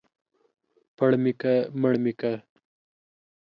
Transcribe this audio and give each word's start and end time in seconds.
پړ 0.97 1.11
مې 1.23 1.33
که، 1.41 1.53
مړ 1.81 1.93
مې 2.03 2.13
که. 2.19 2.33